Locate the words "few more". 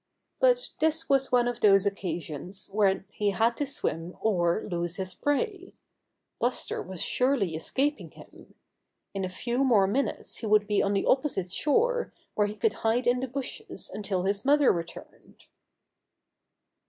9.29-9.85